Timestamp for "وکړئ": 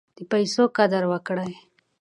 1.11-1.51